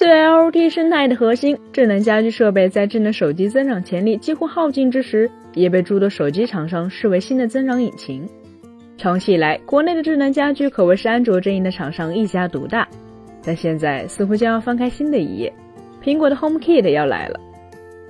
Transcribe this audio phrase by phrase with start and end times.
[0.00, 8.26] 作为 IoT 生态的核心，智能家居设备在智能手机增长潜力几乎耗尽之时，也被诸多手机厂商视为新的增长引擎。
[8.96, 12.88] 长期以来，国内的智能家居可谓是安卓阵营的厂商一家独大，
[13.44, 15.52] 但现在似乎将要翻开新的一页，
[16.02, 17.38] 苹果的 HomeKit 要来了。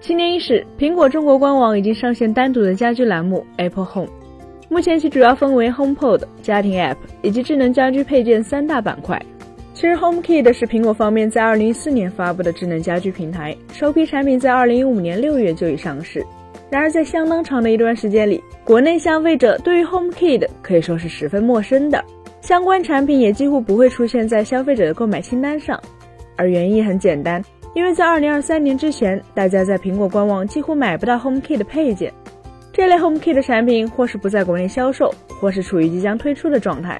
[0.00, 4.10] 新年伊始，苹果中国官网已经上线单独的家居栏目 Apple Home，
[4.68, 9.22] 目前其主要分为 HomePod、家庭 App 以及智能家居配件三大板块。
[9.76, 16.24] 其实 HomeKit 是苹果方面在2014年发布的智能家居平台，首批产品在2015年6月就已上市。
[16.70, 22.02] 然而，在相当长的一段时间里，国内消费者对于 HomeKit 可以说是十分陌生的，
[22.40, 25.78] 相关产品也几乎不会出现在消费者的购买清单上。
[26.36, 32.10] 而原因很简单，因为在2023年之前，大家在苹果官网几乎买不到 HomeKit 的配件，
[32.72, 36.98] 这类 HomeKit 的产品或是不在国内销售，或是处于即将推出的状态。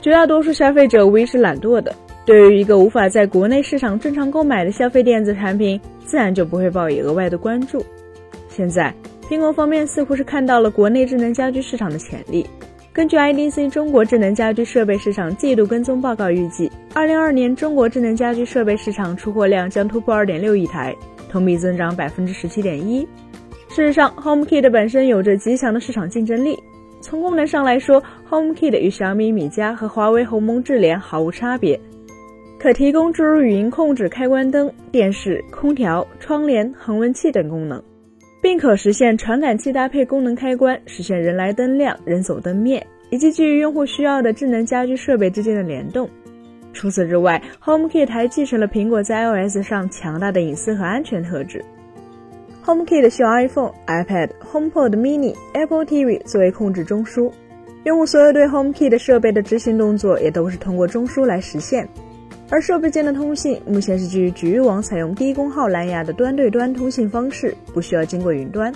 [0.00, 1.94] 绝大多数消费者无疑是懒惰的。
[2.26, 7.86] 对于一个无法在国内市场正常购买的消费电子产品，自然就不会报以额外的关注。
[8.48, 8.92] 现在，
[9.30, 12.44] 苹果方面似乎是看到了国内智能家居市场的潜力。
[12.92, 20.92] 根据 IDC 中国智能家居设备市场季度跟踪报告预计，二零二二年中国智能家居设备市场出货量将突破二点六亿台，
[21.30, 23.06] 同比增长百分之十七点一。
[23.68, 26.58] 事实上，HomeKit 本身有着极强的市场竞争力。
[27.00, 31.78] 从功能上来说，HomeKit 与小米米家和华为鸿蒙智联毫无差别。
[32.58, 37.80] 可提供诸如语音控制开关灯、电视、空调、窗帘、恒温器等功能，
[38.42, 46.08] 并可实现传感器搭配功能开关，实现人来灯亮、人走灯灭，以及基于用户需要的智能家居设备之间的联动。
[46.72, 51.64] 除此之外，HomeKit 还继承了苹果在 iOS 上强大的隐私和安全特质。
[52.64, 57.30] HomeKit 需要 iPhone、iPad、HomePod Mini、Apple TV 作为控制中枢，
[57.84, 61.88] 用户所有对 HomeKit 设备的执行动作也都是通过中枢来实现。
[62.48, 68.72] 而设备间的通信目前是基于局域网，采用低功耗蓝牙的端对端通信方式，不需要经过云端。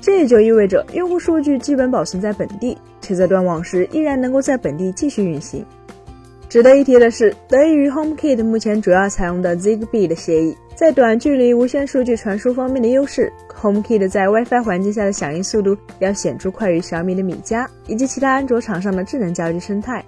[0.00, 5.64] 这也就意味着用户数据基本保存在本地，且在断网时依然能够在本地继续运行。
[6.48, 20.02] 值得一提的是，得益于 HomeKit 目前主要采用的 Zigbee 的协议，在短距离无线数据传输方面的优势，HomeKit 在 WiFi 环境下的响应速度要显著快于小米的米家以及其他安卓厂商的智能家居生态。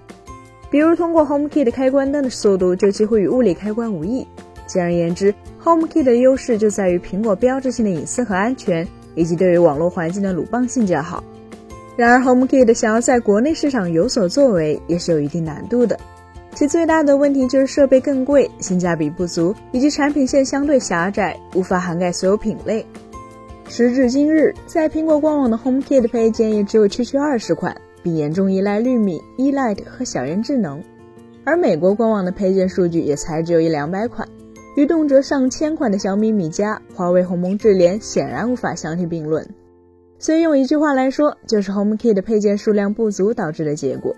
[0.71, 4.27] 比如，通过 HomeKit 开关灯的速度就几乎与物理开关无异。
[4.67, 8.87] 简而言之，HomeKit 的优势就在于苹果标志性的隐私和安全，
[9.17, 11.25] 以及对于网络环境的鲁棒性较好。
[11.97, 15.99] 然而，HomeKit 想要在国内市场有所作为，也是有一定难度的。
[16.55, 22.87] 其最大的问题就是设备更贵、性价比不足，以及产品线相对狭窄，无法涵盖所有品类。
[23.69, 27.77] 时至今日，在苹果官网的 HomeKit 配件也只有区区二十款。
[28.03, 30.83] 并严重依赖绿米、eLight 和小燕智能，
[31.45, 34.29] 而美国官网的配件数据也才只有一两百款，
[34.77, 39.47] 与动辄上千款的小米米家、华为鸿蒙智联显然无法相提并论。
[40.19, 44.15] 所以用一句话来说，就是 HomeKit 的配件数量不足导致的结果，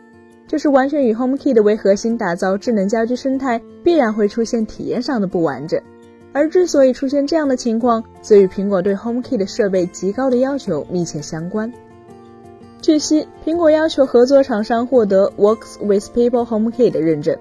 [0.49, 5.81] 就是完全以 HomeKit 为核心打造智能家居生态，必然会出现体验上的不完整。
[6.33, 11.73] 而之所以出现这样的情况，则与苹果对 HomeKit 设备极高的要求密切相关。
[12.83, 17.39] 据悉，苹果要求合作厂商获得 Works with People HomeKit 的认证，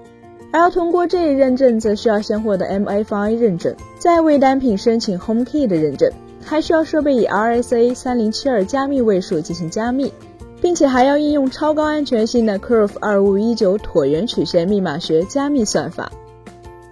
[0.52, 6.08] 而要通过这一认证，则需要先获得 MFI 认证，再为单品申请 HomeKit 的认证，
[6.44, 10.12] 还需要设备以 RSA 三零七二加密位数进行加密，
[10.60, 16.12] 并且还要应用超高安全性的 Curve 二五一九椭圆曲线密码学加密算法。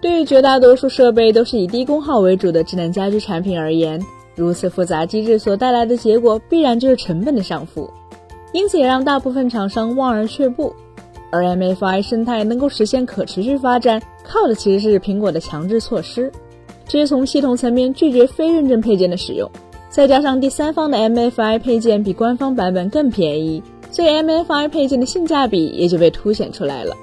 [0.00, 7.88] 对于绝大多数设备都是以低功耗为主的智能家居产品而言，如此复杂机制所带来的结果，必然就是成本的上浮。
[8.52, 10.74] 因此也让大部分厂商望而却步，
[11.30, 16.30] 而 MFI 生态能够实现可持续发展，靠的其实是苹果的强制措施，
[16.86, 19.48] 这是从系统层面拒绝非认证配件的使用，
[19.88, 26.96] 再加上第三方的 MFI 配件比官方版本更便宜，所以 MFI 配件的性价比也就被凸显出来了。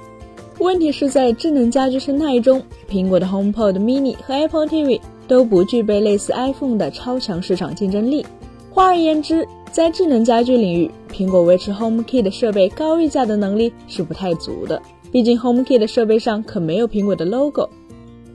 [0.58, 2.60] 问题是在智能家居生态中，
[2.90, 8.26] 苹果的 HomePod Mini 和 Apple TV 都不具备类似 iPhone 的超强市场竞争力。
[8.70, 14.80] 换而言之，在智能家居领域，苹果维持 HomeKit 设备高溢价的能力是不太足的。
[15.12, 17.68] 毕竟 HomeKit 设备上可没有苹果的 logo，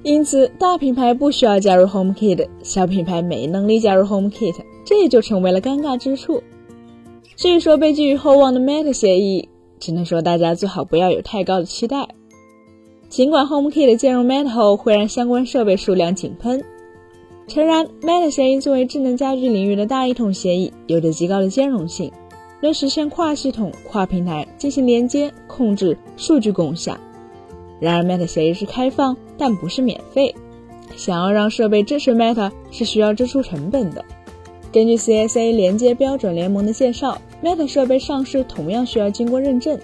[0.03, 6.41] 因此大品牌不需要加入 HomeKit，小品牌没能力加入 HomeKit，这也就成为了尴尬之处。
[7.35, 12.07] 至于说被寄予厚望的 Meta 协议，只能说大家最好不要有太高的期待。
[13.09, 16.63] 尽管 HomeKit 兼容 Meta 后会让相关设备数量井喷。
[17.47, 22.11] 诚然，Meta 协议作为智能家居领域的大一统协议，有着极高的兼容性，
[22.61, 26.97] 能实现跨系统、跨平台进行连接、控制、数据共享。
[27.81, 30.33] 然而，Meta 协议是开放，但不是免费。
[30.95, 34.03] 想要让设备支持 Meta 是需要支出成本的。
[34.71, 39.77] 根据 CSA 连接标准联盟的介绍，Meta 设备上市同样需要经过认证，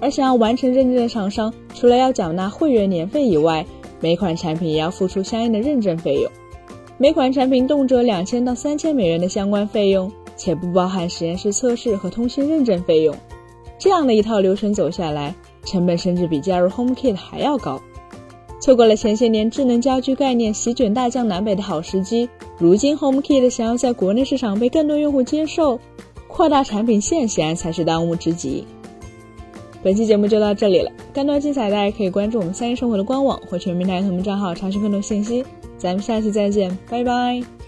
[0.00, 3.64] 而想要完成认证的厂商，除了要缴纳会员年费以外，
[4.00, 6.30] 每款产品也要付出相应的认证费用。
[7.02, 13.16] 每款产品动辄两千到三千美元的相关费用，且不包含实验室测试和通信认证费用。
[13.78, 17.80] 这样的一套流程走下来，成本甚至比加入 HomeKit 还要高。
[18.60, 25.80] 错过了前些年智能家居概念席卷大江南北的好时机，如今 HomeKit 想要在国内市场被更多用户接受，
[26.28, 28.66] 扩大产品线显然才是当务之急。
[29.82, 35.42] 本期节目就到这里了，更多精彩大家可以关注我们三一生活的官网或全民大同名账号查询更多信息。
[35.80, 37.59] 咱们下期再见，拜拜。